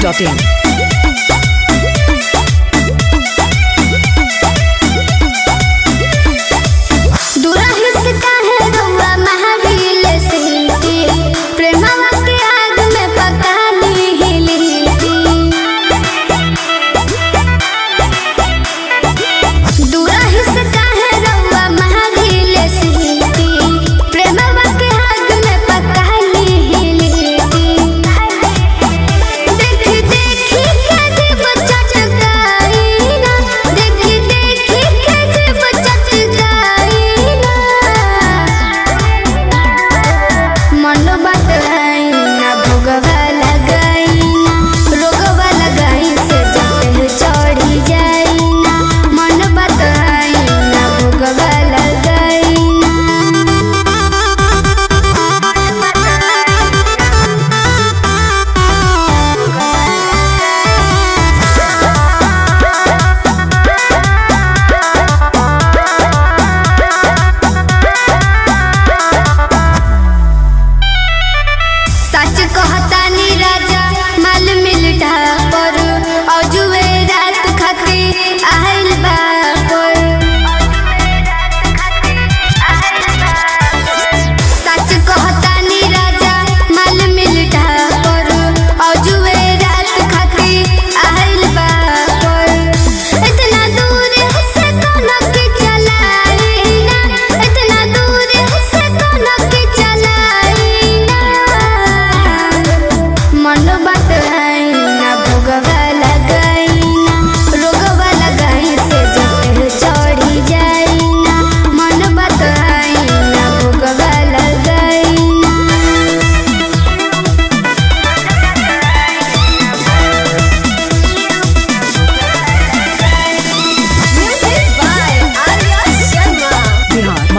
[0.00, 0.69] dot in.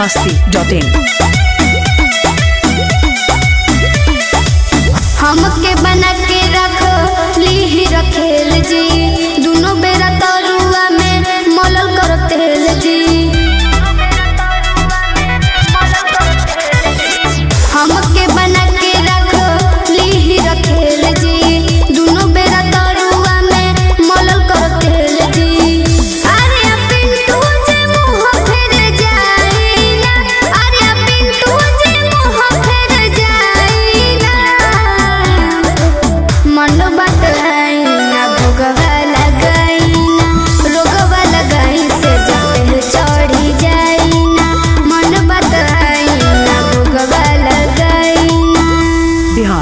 [0.00, 1.39] Bihar masti.in.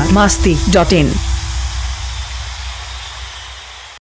[0.07, 1.11] बतलाईना